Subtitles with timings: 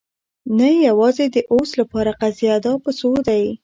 [0.57, 2.55] نه، یوازې د اوس لپاره قضیه.
[2.65, 3.43] دا په څو دی؟